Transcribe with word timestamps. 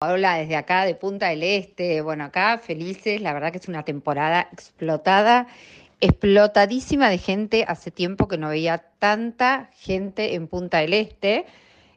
Hola 0.00 0.36
desde 0.36 0.54
acá 0.54 0.84
de 0.84 0.94
Punta 0.94 1.30
del 1.30 1.42
Este, 1.42 2.02
bueno, 2.02 2.22
acá 2.22 2.58
felices, 2.58 3.20
la 3.20 3.32
verdad 3.32 3.50
que 3.50 3.58
es 3.58 3.66
una 3.66 3.82
temporada 3.84 4.48
explotada, 4.52 5.48
explotadísima 6.00 7.10
de 7.10 7.18
gente, 7.18 7.64
hace 7.66 7.90
tiempo 7.90 8.28
que 8.28 8.38
no 8.38 8.48
veía 8.48 8.78
tanta 9.00 9.70
gente 9.74 10.36
en 10.36 10.46
Punta 10.46 10.78
del 10.78 10.94
Este, 10.94 11.46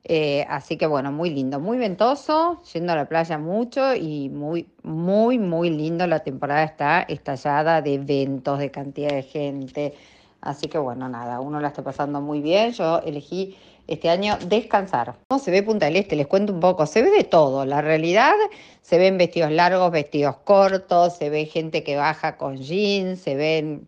eh, 0.03 0.47
así 0.49 0.77
que 0.77 0.87
bueno, 0.87 1.11
muy 1.11 1.29
lindo, 1.29 1.59
muy 1.59 1.77
ventoso, 1.77 2.63
yendo 2.73 2.93
a 2.93 2.95
la 2.95 3.05
playa 3.07 3.37
mucho 3.37 3.93
y 3.93 4.29
muy, 4.29 4.67
muy, 4.81 5.37
muy 5.37 5.69
lindo, 5.69 6.07
la 6.07 6.21
temporada 6.21 6.63
está 6.63 7.01
estallada 7.03 7.83
de 7.83 7.93
eventos, 7.93 8.57
de 8.57 8.71
cantidad 8.71 9.11
de 9.11 9.21
gente, 9.21 9.93
así 10.41 10.67
que 10.67 10.77
bueno, 10.77 11.07
nada, 11.07 11.39
uno 11.39 11.59
la 11.59 11.69
está 11.69 11.83
pasando 11.83 12.21
muy 12.21 12.41
bien, 12.41 12.71
yo 12.73 12.99
elegí 12.99 13.55
este 13.87 14.09
año 14.09 14.37
descansar. 14.45 15.15
¿Cómo 15.27 15.39
se 15.39 15.51
ve 15.51 15.63
Punta 15.63 15.85
del 15.85 15.97
Este? 15.97 16.15
Les 16.15 16.27
cuento 16.27 16.53
un 16.53 16.59
poco. 16.59 16.85
Se 16.85 17.01
ve 17.01 17.11
de 17.11 17.23
todo. 17.23 17.65
La 17.65 17.81
realidad 17.81 18.33
se 18.81 18.97
ven 18.97 19.17
vestidos 19.17 19.51
largos, 19.51 19.91
vestidos 19.91 20.37
cortos, 20.43 21.17
se 21.17 21.29
ve 21.29 21.45
gente 21.45 21.83
que 21.83 21.97
baja 21.97 22.37
con 22.37 22.57
jeans, 22.57 23.19
se 23.19 23.35
ven... 23.35 23.87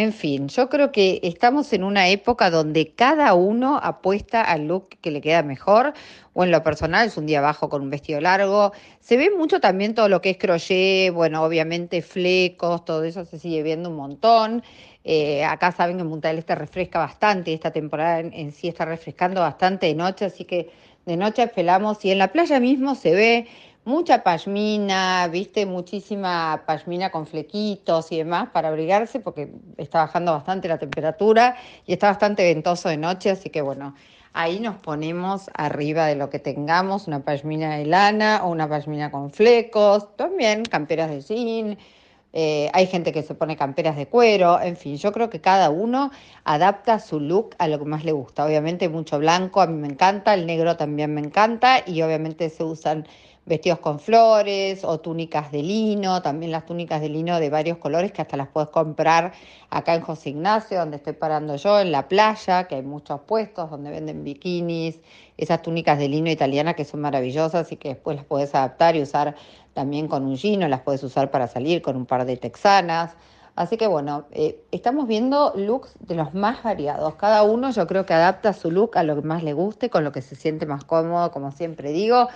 En 0.00 0.14
fin, 0.14 0.48
yo 0.48 0.70
creo 0.70 0.92
que 0.92 1.20
estamos 1.22 1.74
en 1.74 1.84
una 1.84 2.08
época 2.08 2.48
donde 2.48 2.94
cada 2.94 3.34
uno 3.34 3.78
apuesta 3.82 4.40
al 4.40 4.66
look 4.66 4.88
que 5.02 5.10
le 5.10 5.20
queda 5.20 5.42
mejor, 5.42 5.92
o 6.32 6.42
en 6.42 6.50
lo 6.50 6.62
personal 6.62 7.08
es 7.08 7.18
un 7.18 7.26
día 7.26 7.40
abajo 7.40 7.68
con 7.68 7.82
un 7.82 7.90
vestido 7.90 8.18
largo. 8.18 8.72
Se 9.00 9.18
ve 9.18 9.28
mucho 9.30 9.60
también 9.60 9.94
todo 9.94 10.08
lo 10.08 10.22
que 10.22 10.30
es 10.30 10.38
crochet, 10.38 11.12
bueno, 11.12 11.42
obviamente 11.42 12.00
flecos, 12.00 12.82
todo 12.86 13.04
eso 13.04 13.26
se 13.26 13.38
sigue 13.38 13.62
viendo 13.62 13.90
un 13.90 13.96
montón. 13.96 14.62
Eh, 15.04 15.44
acá 15.44 15.70
saben 15.70 15.98
que 15.98 16.02
en 16.02 16.20
del 16.20 16.38
Este 16.38 16.54
refresca 16.54 16.98
bastante, 16.98 17.52
esta 17.52 17.70
temporada 17.70 18.20
en, 18.20 18.52
sí 18.52 18.68
está 18.68 18.86
refrescando 18.86 19.42
bastante 19.42 19.84
de 19.84 19.94
noche, 19.94 20.24
así 20.24 20.46
que 20.46 20.70
de 21.04 21.18
noche 21.18 21.46
pelamos 21.48 22.02
y 22.06 22.10
en 22.10 22.16
la 22.16 22.28
playa 22.32 22.58
mismo 22.58 22.94
se 22.94 23.12
ve 23.12 23.46
mucha 23.84 24.22
pashmina, 24.22 25.28
viste, 25.28 25.66
muchísima 25.66 26.62
pashmina 26.66 27.10
con 27.10 27.26
flequitos 27.26 28.12
y 28.12 28.18
demás 28.18 28.50
para 28.50 28.68
abrigarse 28.68 29.20
porque 29.20 29.52
está 29.76 30.00
bajando 30.00 30.32
bastante 30.32 30.68
la 30.68 30.78
temperatura 30.78 31.56
y 31.86 31.92
está 31.92 32.08
bastante 32.08 32.44
ventoso 32.44 32.88
de 32.88 32.96
noche, 32.96 33.30
así 33.30 33.50
que 33.50 33.62
bueno, 33.62 33.94
ahí 34.32 34.60
nos 34.60 34.76
ponemos 34.76 35.50
arriba 35.54 36.06
de 36.06 36.16
lo 36.16 36.30
que 36.30 36.38
tengamos, 36.38 37.08
una 37.08 37.24
pashmina 37.24 37.76
de 37.76 37.86
lana 37.86 38.42
o 38.44 38.50
una 38.50 38.68
pashmina 38.68 39.10
con 39.10 39.30
flecos, 39.30 40.16
también 40.16 40.64
camperas 40.64 41.10
de 41.10 41.20
jean 41.22 41.78
eh, 42.32 42.70
hay 42.72 42.86
gente 42.86 43.12
que 43.12 43.22
se 43.22 43.34
pone 43.34 43.56
camperas 43.56 43.96
de 43.96 44.06
cuero, 44.06 44.60
en 44.60 44.76
fin, 44.76 44.96
yo 44.96 45.12
creo 45.12 45.30
que 45.30 45.40
cada 45.40 45.70
uno 45.70 46.10
adapta 46.44 47.00
su 47.00 47.18
look 47.18 47.56
a 47.58 47.66
lo 47.66 47.78
que 47.78 47.84
más 47.84 48.04
le 48.04 48.12
gusta. 48.12 48.44
Obviamente 48.44 48.88
mucho 48.88 49.18
blanco, 49.18 49.60
a 49.60 49.66
mí 49.66 49.74
me 49.74 49.88
encanta, 49.88 50.34
el 50.34 50.46
negro 50.46 50.76
también 50.76 51.12
me 51.12 51.20
encanta 51.20 51.82
y 51.84 52.02
obviamente 52.02 52.48
se 52.50 52.62
usan 52.62 53.06
vestidos 53.50 53.80
con 53.80 53.98
flores 53.98 54.84
o 54.84 55.00
túnicas 55.00 55.50
de 55.50 55.64
lino, 55.64 56.22
también 56.22 56.52
las 56.52 56.66
túnicas 56.66 57.00
de 57.00 57.08
lino 57.08 57.40
de 57.40 57.50
varios 57.50 57.78
colores 57.78 58.12
que 58.12 58.22
hasta 58.22 58.36
las 58.36 58.46
puedes 58.46 58.70
comprar 58.70 59.32
acá 59.70 59.96
en 59.96 60.02
José 60.02 60.30
Ignacio, 60.30 60.78
donde 60.78 60.98
estoy 60.98 61.14
parando 61.14 61.56
yo, 61.56 61.80
en 61.80 61.90
la 61.90 62.06
playa, 62.06 62.68
que 62.68 62.76
hay 62.76 62.82
muchos 62.82 63.22
puestos 63.22 63.68
donde 63.68 63.90
venden 63.90 64.22
bikinis, 64.22 65.00
esas 65.36 65.62
túnicas 65.62 65.98
de 65.98 66.08
lino 66.08 66.30
italiana 66.30 66.74
que 66.74 66.84
son 66.84 67.00
maravillosas 67.00 67.72
y 67.72 67.76
que 67.76 67.88
después 67.88 68.16
las 68.16 68.24
puedes 68.24 68.54
adaptar 68.54 68.94
y 68.94 69.02
usar 69.02 69.34
también 69.74 70.06
con 70.06 70.24
un 70.26 70.36
gino, 70.36 70.68
las 70.68 70.82
puedes 70.82 71.02
usar 71.02 71.32
para 71.32 71.48
salir 71.48 71.82
con 71.82 71.96
un 71.96 72.06
par 72.06 72.26
de 72.26 72.36
texanas. 72.36 73.16
Así 73.56 73.76
que 73.76 73.88
bueno, 73.88 74.26
eh, 74.30 74.62
estamos 74.70 75.08
viendo 75.08 75.52
looks 75.56 75.96
de 75.98 76.14
los 76.14 76.34
más 76.34 76.62
variados. 76.62 77.16
Cada 77.16 77.42
uno 77.42 77.72
yo 77.72 77.88
creo 77.88 78.06
que 78.06 78.14
adapta 78.14 78.52
su 78.52 78.70
look 78.70 78.96
a 78.96 79.02
lo 79.02 79.16
que 79.16 79.22
más 79.22 79.42
le 79.42 79.54
guste, 79.54 79.90
con 79.90 80.04
lo 80.04 80.12
que 80.12 80.22
se 80.22 80.36
siente 80.36 80.66
más 80.66 80.84
cómodo, 80.84 81.32
como 81.32 81.50
siempre 81.50 81.90
digo. 81.90 82.28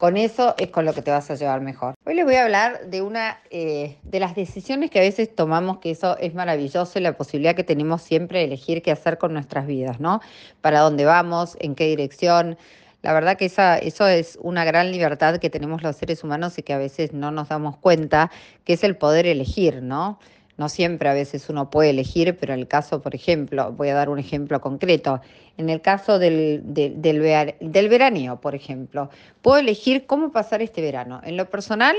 Con 0.00 0.16
eso 0.16 0.54
es 0.56 0.70
con 0.70 0.86
lo 0.86 0.94
que 0.94 1.02
te 1.02 1.10
vas 1.10 1.30
a 1.30 1.34
llevar 1.34 1.60
mejor. 1.60 1.92
Hoy 2.06 2.14
les 2.14 2.24
voy 2.24 2.36
a 2.36 2.44
hablar 2.44 2.86
de 2.86 3.02
una 3.02 3.38
eh, 3.50 3.98
de 4.02 4.18
las 4.18 4.34
decisiones 4.34 4.90
que 4.90 4.98
a 4.98 5.02
veces 5.02 5.36
tomamos, 5.36 5.76
que 5.76 5.90
eso 5.90 6.16
es 6.16 6.32
maravilloso, 6.32 6.98
y 6.98 7.02
la 7.02 7.18
posibilidad 7.18 7.54
que 7.54 7.64
tenemos 7.64 8.00
siempre 8.00 8.38
de 8.38 8.46
elegir 8.46 8.80
qué 8.80 8.92
hacer 8.92 9.18
con 9.18 9.34
nuestras 9.34 9.66
vidas, 9.66 10.00
¿no? 10.00 10.22
Para 10.62 10.80
dónde 10.80 11.04
vamos, 11.04 11.54
en 11.60 11.74
qué 11.74 11.84
dirección. 11.84 12.56
La 13.02 13.12
verdad 13.12 13.36
que 13.36 13.44
esa, 13.44 13.76
eso 13.76 14.06
es 14.06 14.38
una 14.40 14.64
gran 14.64 14.90
libertad 14.90 15.36
que 15.36 15.50
tenemos 15.50 15.82
los 15.82 15.96
seres 15.96 16.24
humanos 16.24 16.58
y 16.58 16.62
que 16.62 16.72
a 16.72 16.78
veces 16.78 17.12
no 17.12 17.30
nos 17.30 17.50
damos 17.50 17.76
cuenta, 17.76 18.30
que 18.64 18.72
es 18.72 18.84
el 18.84 18.96
poder 18.96 19.26
elegir, 19.26 19.82
¿no? 19.82 20.18
No 20.60 20.68
siempre 20.68 21.08
a 21.08 21.14
veces 21.14 21.48
uno 21.48 21.70
puede 21.70 21.88
elegir, 21.88 22.36
pero 22.38 22.52
en 22.52 22.60
el 22.60 22.68
caso, 22.68 23.00
por 23.00 23.14
ejemplo, 23.14 23.72
voy 23.72 23.88
a 23.88 23.94
dar 23.94 24.10
un 24.10 24.18
ejemplo 24.18 24.60
concreto, 24.60 25.22
en 25.56 25.70
el 25.70 25.80
caso 25.80 26.18
del, 26.18 26.60
del, 26.66 27.88
veraneo, 27.88 28.42
por 28.42 28.54
ejemplo, 28.54 29.08
puedo 29.40 29.56
elegir 29.56 30.04
cómo 30.04 30.32
pasar 30.32 30.60
este 30.60 30.82
verano. 30.82 31.22
En 31.24 31.38
lo 31.38 31.48
personal, 31.48 31.96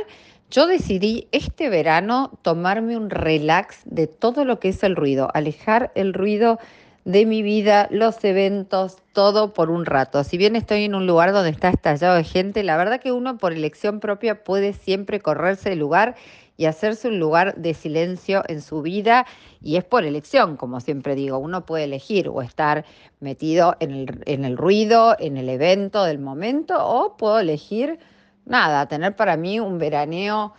yo 0.51 0.67
decidí 0.67 1.27
este 1.31 1.69
verano 1.69 2.37
tomarme 2.43 2.97
un 2.97 3.09
relax 3.09 3.79
de 3.85 4.05
todo 4.05 4.45
lo 4.45 4.59
que 4.59 4.69
es 4.69 4.83
el 4.83 4.95
ruido, 4.95 5.31
alejar 5.33 5.91
el 5.95 6.13
ruido 6.13 6.59
de 7.03 7.25
mi 7.25 7.41
vida, 7.41 7.87
los 7.89 8.23
eventos, 8.23 8.97
todo 9.13 9.55
por 9.55 9.71
un 9.71 9.87
rato. 9.87 10.23
Si 10.23 10.37
bien 10.37 10.55
estoy 10.55 10.83
en 10.83 10.93
un 10.93 11.07
lugar 11.07 11.31
donde 11.31 11.49
está 11.49 11.69
estallado 11.69 12.15
de 12.15 12.25
gente, 12.25 12.61
la 12.61 12.77
verdad 12.77 12.99
que 12.99 13.11
uno 13.11 13.39
por 13.39 13.53
elección 13.53 13.99
propia 13.99 14.43
puede 14.43 14.73
siempre 14.73 15.19
correrse 15.19 15.71
del 15.71 15.79
lugar 15.79 16.13
y 16.61 16.67
hacerse 16.67 17.07
un 17.07 17.17
lugar 17.17 17.55
de 17.55 17.73
silencio 17.73 18.43
en 18.47 18.61
su 18.61 18.83
vida 18.83 19.25
y 19.63 19.77
es 19.77 19.83
por 19.83 20.03
elección, 20.03 20.57
como 20.57 20.79
siempre 20.79 21.15
digo, 21.15 21.39
uno 21.39 21.65
puede 21.65 21.85
elegir 21.85 22.29
o 22.29 22.43
estar 22.43 22.85
metido 23.19 23.75
en 23.79 23.89
el, 23.89 24.21
en 24.27 24.45
el 24.45 24.57
ruido, 24.57 25.15
en 25.17 25.37
el 25.37 25.49
evento 25.49 26.03
del 26.03 26.19
momento 26.19 26.75
o 26.77 27.17
puedo 27.17 27.39
elegir 27.39 27.97
nada, 28.45 28.87
tener 28.87 29.15
para 29.15 29.37
mí 29.37 29.59
un 29.59 29.79
veraneo 29.79 30.53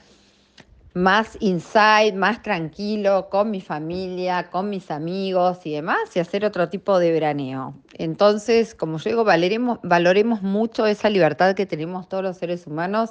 más 0.92 1.36
inside, 1.38 2.14
más 2.14 2.42
tranquilo, 2.42 3.28
con 3.30 3.52
mi 3.52 3.60
familia, 3.60 4.50
con 4.50 4.70
mis 4.70 4.90
amigos 4.90 5.60
y 5.62 5.74
demás, 5.74 6.16
y 6.16 6.18
hacer 6.18 6.44
otro 6.44 6.68
tipo 6.68 6.98
de 6.98 7.12
veraneo. 7.12 7.76
Entonces, 7.94 8.74
como 8.74 8.98
yo 8.98 9.10
digo, 9.10 9.22
valoremos, 9.22 9.78
valoremos 9.84 10.42
mucho 10.42 10.84
esa 10.84 11.08
libertad 11.08 11.54
que 11.54 11.64
tenemos 11.64 12.08
todos 12.08 12.24
los 12.24 12.38
seres 12.38 12.66
humanos 12.66 13.10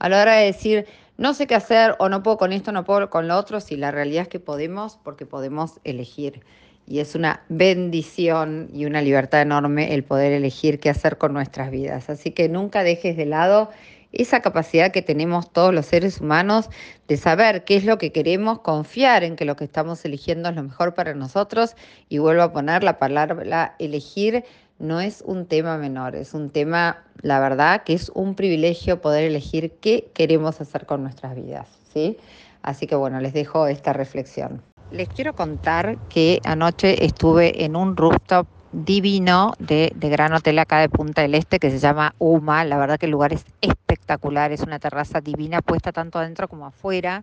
a 0.00 0.08
la 0.08 0.22
hora 0.22 0.36
de 0.36 0.46
decir, 0.46 0.86
no 1.20 1.34
sé 1.34 1.46
qué 1.46 1.54
hacer 1.54 1.96
o 1.98 2.08
no 2.08 2.22
puedo 2.22 2.38
con 2.38 2.50
esto, 2.50 2.72
no 2.72 2.82
puedo 2.82 3.10
con 3.10 3.28
lo 3.28 3.36
otro, 3.36 3.60
si 3.60 3.76
la 3.76 3.90
realidad 3.90 4.22
es 4.22 4.28
que 4.28 4.40
podemos 4.40 4.98
porque 5.04 5.26
podemos 5.26 5.78
elegir. 5.84 6.40
Y 6.86 7.00
es 7.00 7.14
una 7.14 7.42
bendición 7.50 8.70
y 8.72 8.86
una 8.86 9.02
libertad 9.02 9.42
enorme 9.42 9.92
el 9.92 10.02
poder 10.02 10.32
elegir 10.32 10.80
qué 10.80 10.88
hacer 10.88 11.18
con 11.18 11.34
nuestras 11.34 11.70
vidas. 11.70 12.08
Así 12.08 12.30
que 12.30 12.48
nunca 12.48 12.82
dejes 12.84 13.18
de 13.18 13.26
lado 13.26 13.68
esa 14.12 14.40
capacidad 14.40 14.92
que 14.92 15.02
tenemos 15.02 15.52
todos 15.52 15.74
los 15.74 15.84
seres 15.84 16.22
humanos 16.22 16.70
de 17.06 17.18
saber 17.18 17.64
qué 17.64 17.76
es 17.76 17.84
lo 17.84 17.98
que 17.98 18.12
queremos, 18.12 18.60
confiar 18.60 19.22
en 19.22 19.36
que 19.36 19.44
lo 19.44 19.56
que 19.56 19.64
estamos 19.64 20.02
eligiendo 20.06 20.48
es 20.48 20.56
lo 20.56 20.62
mejor 20.62 20.94
para 20.94 21.12
nosotros 21.12 21.76
y 22.08 22.16
vuelvo 22.16 22.42
a 22.44 22.52
poner 22.54 22.82
la 22.82 22.98
palabra 22.98 23.76
elegir 23.78 24.44
no 24.80 25.00
es 25.00 25.22
un 25.24 25.46
tema 25.46 25.76
menor, 25.76 26.16
es 26.16 26.34
un 26.34 26.50
tema, 26.50 27.04
la 27.22 27.38
verdad, 27.38 27.82
que 27.84 27.92
es 27.92 28.10
un 28.14 28.34
privilegio 28.34 29.00
poder 29.00 29.24
elegir 29.24 29.72
qué 29.80 30.10
queremos 30.14 30.60
hacer 30.60 30.86
con 30.86 31.02
nuestras 31.02 31.36
vidas, 31.36 31.68
¿sí? 31.92 32.16
Así 32.62 32.86
que 32.86 32.96
bueno, 32.96 33.20
les 33.20 33.32
dejo 33.32 33.66
esta 33.66 33.92
reflexión. 33.92 34.62
Les 34.90 35.08
quiero 35.08 35.34
contar 35.34 35.98
que 36.08 36.40
anoche 36.44 37.04
estuve 37.04 37.64
en 37.64 37.76
un 37.76 37.96
rooftop 37.96 38.46
divino 38.72 39.52
de, 39.58 39.92
de, 39.94 40.08
Gran 40.08 40.32
Hotel 40.32 40.58
acá 40.58 40.78
de 40.78 40.88
Punta 40.88 41.22
del 41.22 41.34
Este 41.34 41.58
que 41.58 41.70
se 41.70 41.78
llama 41.78 42.14
Uma. 42.18 42.64
La 42.64 42.76
verdad 42.76 42.98
que 42.98 43.06
el 43.06 43.12
lugar 43.12 43.32
es 43.32 43.44
espectacular, 43.60 44.52
es 44.52 44.62
una 44.62 44.78
terraza 44.78 45.20
divina 45.20 45.60
puesta 45.60 45.92
tanto 45.92 46.18
adentro 46.18 46.48
como 46.48 46.66
afuera. 46.66 47.22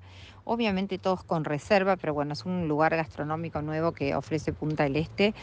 Obviamente 0.50 0.98
todos 0.98 1.26
con 1.26 1.44
reserva, 1.44 1.98
pero 1.98 2.14
bueno, 2.14 2.32
es 2.32 2.46
un 2.46 2.70
lugar 2.70 2.96
gastronómico 2.96 3.62
nuevo 3.62 3.92
que 3.92 4.16
ofrece 4.16 4.54
Punta 4.54 4.84
del 4.84 4.96
Este 4.96 5.34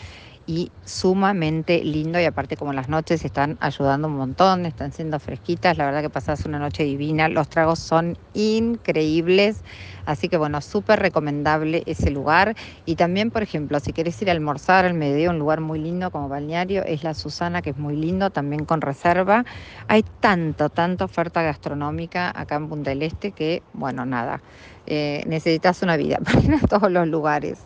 y 0.47 0.73
sumamente 0.85 1.85
lindo 1.85 2.21
y 2.21 2.25
aparte 2.25 2.57
como 2.57 2.73
las 2.73 2.89
noches 2.89 3.25
están 3.25 3.57
ayudando 3.61 4.09
un 4.09 4.17
montón, 4.17 4.67
están 4.67 4.93
siendo 4.93 5.19
fresquitas, 5.21 5.79
la 5.79 5.87
verdad 5.87 6.03
que 6.03 6.11
pasas 6.11 6.45
una 6.47 6.59
noche 6.59 6.85
divina, 6.85 7.29
los 7.29 7.49
tragos 7.49 7.81
son 7.81 8.17
increíbles, 8.35 9.63
así 10.07 10.29
que 10.29 10.37
bueno, 10.39 10.61
súper 10.63 11.01
recomendable 11.01 11.83
ese 11.87 12.11
lugar. 12.11 12.55
Y 12.87 12.97
también 12.97 13.31
por 13.31 13.43
ejemplo, 13.43 13.81
si 13.81 13.93
quieres 13.95 14.21
ir 14.23 14.31
a 14.31 14.33
almorzar 14.33 14.85
al 14.87 14.95
mediodía, 14.95 15.31
un 15.31 15.39
lugar 15.39 15.61
muy 15.61 15.81
lindo 15.81 16.11
como 16.11 16.29
balneario 16.29 16.85
es 16.85 17.05
la 17.05 17.15
Susana, 17.15 17.63
que 17.63 17.71
es 17.71 17.79
muy 17.79 17.97
lindo, 17.97 18.31
también 18.31 18.65
con 18.67 18.81
reserva, 18.83 19.45
hay 19.89 20.05
tanto, 20.21 20.71
tanta 20.71 21.07
oferta 21.07 21.43
gastronómica 21.43 22.33
acá 22.35 22.57
en 22.57 22.69
Punta 22.69 22.91
del 22.91 23.03
Este 23.03 23.33
que 23.33 23.65
bueno, 23.73 24.07
nada, 24.07 24.43
eh, 24.87 25.23
necesitas 25.27 25.83
una 25.83 25.97
vida 25.97 26.19
para 26.25 26.41
ir 26.41 26.55
a 26.55 26.67
todos 26.67 26.91
los 26.91 27.09
lugares. 27.09 27.59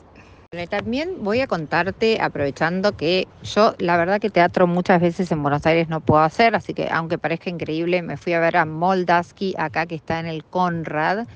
También 0.70 1.22
voy 1.22 1.42
a 1.42 1.46
contarte, 1.46 2.18
aprovechando 2.22 2.96
que 2.96 3.28
yo 3.42 3.74
la 3.78 3.98
verdad 3.98 4.18
que 4.18 4.30
teatro 4.30 4.66
muchas 4.66 4.98
veces 4.98 5.30
en 5.30 5.42
Buenos 5.42 5.66
Aires 5.66 5.90
no 5.90 6.00
puedo 6.00 6.22
hacer, 6.22 6.54
así 6.54 6.72
que 6.72 6.88
aunque 6.90 7.18
parezca 7.18 7.50
increíble, 7.50 8.00
me 8.00 8.16
fui 8.16 8.32
a 8.32 8.40
ver 8.40 8.56
a 8.56 8.64
Moldaski 8.64 9.54
acá 9.58 9.84
que 9.84 9.96
está 9.96 10.20
en 10.20 10.26
el 10.26 10.44
Conrad. 10.44 11.26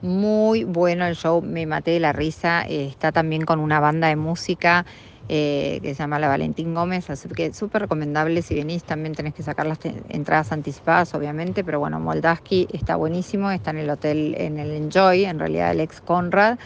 Muy 0.00 0.64
bueno 0.64 1.04
el 1.04 1.16
show, 1.16 1.42
me 1.42 1.66
maté 1.66 1.90
de 1.90 2.00
la 2.00 2.12
risa, 2.12 2.62
está 2.62 3.12
también 3.12 3.44
con 3.44 3.60
una 3.60 3.78
banda 3.78 4.08
de 4.08 4.16
música 4.16 4.86
eh, 5.34 5.80
que 5.80 5.94
se 5.94 6.02
llama 6.02 6.18
la 6.18 6.28
Valentín 6.28 6.74
Gómez, 6.74 7.08
así 7.08 7.26
que 7.30 7.54
súper 7.54 7.80
recomendable, 7.80 8.42
si 8.42 8.54
venís 8.54 8.84
también 8.84 9.14
tenés 9.14 9.32
que 9.32 9.42
sacar 9.42 9.66
las 9.66 9.78
entradas 10.10 10.52
anticipadas, 10.52 11.14
obviamente, 11.14 11.64
pero 11.64 11.78
bueno, 11.80 11.98
Moldaski 11.98 12.68
está 12.70 12.96
buenísimo, 12.96 13.50
está 13.50 13.70
en 13.70 13.78
el 13.78 13.88
hotel, 13.88 14.34
en 14.36 14.58
el 14.58 14.72
Enjoy, 14.72 15.24
en 15.24 15.38
realidad 15.38 15.70
el 15.70 15.80
ex 15.80 16.02
Conrad, 16.02 16.58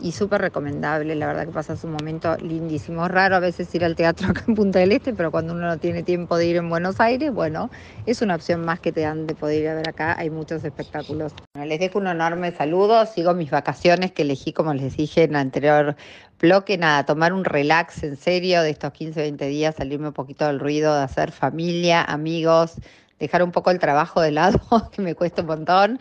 y 0.00 0.12
súper 0.12 0.40
recomendable, 0.40 1.14
la 1.14 1.26
verdad 1.26 1.46
que 1.46 1.52
pasas 1.52 1.82
un 1.84 1.92
momento 1.92 2.36
lindísimo. 2.38 3.06
Es 3.06 3.10
raro 3.10 3.36
a 3.36 3.40
veces 3.40 3.74
ir 3.74 3.84
al 3.84 3.96
teatro 3.96 4.28
acá 4.30 4.44
en 4.46 4.54
Punta 4.54 4.78
del 4.78 4.92
Este, 4.92 5.14
pero 5.14 5.30
cuando 5.30 5.52
uno 5.52 5.66
no 5.66 5.78
tiene 5.78 6.02
tiempo 6.02 6.36
de 6.36 6.46
ir 6.46 6.56
en 6.56 6.68
Buenos 6.68 7.00
Aires, 7.00 7.32
bueno, 7.32 7.70
es 8.06 8.22
una 8.22 8.34
opción 8.34 8.64
más 8.64 8.80
que 8.80 8.92
te 8.92 9.02
dan 9.02 9.26
de 9.26 9.34
poder 9.34 9.62
ir 9.62 9.68
a 9.68 9.74
ver 9.74 9.88
acá, 9.88 10.16
hay 10.18 10.30
muchos 10.30 10.64
espectáculos. 10.64 11.32
les 11.54 11.78
dejo 11.78 11.98
un 11.98 12.06
enorme 12.06 12.52
saludo, 12.52 13.06
sigo 13.06 13.34
mis 13.34 13.50
vacaciones 13.50 14.12
que 14.12 14.22
elegí, 14.22 14.52
como 14.52 14.74
les 14.74 14.96
dije 14.96 15.24
en 15.24 15.30
el 15.30 15.36
anterior 15.36 15.96
bloque, 16.40 16.76
nada, 16.76 17.06
tomar 17.06 17.32
un 17.32 17.44
relax 17.44 18.02
en 18.02 18.16
serio 18.16 18.62
de 18.62 18.70
estos 18.70 18.92
15, 18.92 19.20
20 19.20 19.46
días, 19.46 19.76
salirme 19.76 20.08
un 20.08 20.14
poquito 20.14 20.46
del 20.46 20.60
ruido, 20.60 20.94
de 20.94 21.02
hacer 21.02 21.32
familia, 21.32 22.02
amigos, 22.02 22.74
dejar 23.18 23.42
un 23.42 23.52
poco 23.52 23.70
el 23.70 23.78
trabajo 23.78 24.20
de 24.20 24.30
lado, 24.30 24.60
que 24.92 25.02
me 25.02 25.14
cuesta 25.14 25.42
un 25.42 25.48
montón, 25.48 25.98